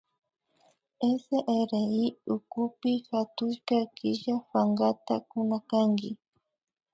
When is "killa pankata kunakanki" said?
3.97-6.09